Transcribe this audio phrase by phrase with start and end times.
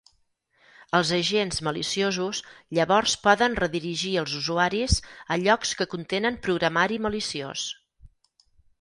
[0.99, 2.39] Els agents maliciosos
[2.79, 4.99] llavors poden redirigir els usuaris
[5.37, 7.73] a llocs que contenen programari maliciós.